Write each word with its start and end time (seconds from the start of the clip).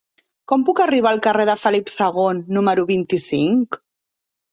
Com 0.51 0.61
puc 0.69 0.79
arribar 0.85 1.11
al 1.15 1.19
carrer 1.27 1.45
de 1.49 1.55
Felip 1.63 1.91
II 1.95 2.39
número 2.57 2.87
vint-i-cinc? 2.93 3.79